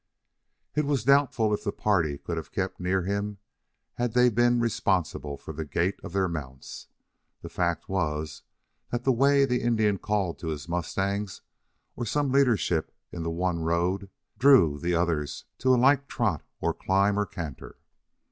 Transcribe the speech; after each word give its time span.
It 0.73 0.85
was 0.87 1.03
doubtful 1.03 1.53
if 1.53 1.63
the 1.63 1.71
party 1.71 2.17
could 2.17 2.35
have 2.35 2.51
kept 2.51 2.79
near 2.79 3.03
him 3.03 3.37
had 3.97 4.13
they 4.15 4.29
been 4.29 4.59
responsible 4.59 5.37
for 5.37 5.53
the 5.53 5.63
gait 5.63 5.99
of 6.03 6.11
their 6.13 6.27
mounts. 6.27 6.87
The 7.43 7.49
fact 7.49 7.87
was 7.87 8.41
that 8.89 9.03
the 9.03 9.11
way 9.11 9.45
the 9.45 9.61
Indian 9.61 9.99
called 9.99 10.39
to 10.39 10.47
his 10.47 10.67
mustang 10.67 11.27
or 11.95 12.07
some 12.07 12.31
leadership 12.31 12.91
in 13.11 13.21
the 13.21 13.29
one 13.29 13.59
rode 13.59 14.09
drew 14.39 14.79
the 14.79 14.95
others 14.95 15.45
to 15.59 15.71
a 15.71 15.77
like 15.77 16.07
trot 16.07 16.41
or 16.59 16.73
climb 16.73 17.19
or 17.19 17.27
canter. 17.27 17.77